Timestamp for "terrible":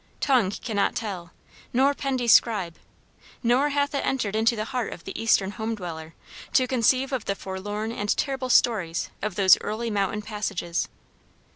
8.17-8.49